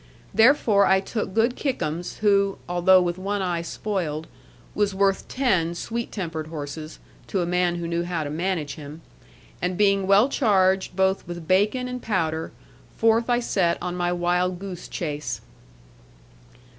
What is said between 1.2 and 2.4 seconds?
good Kickums,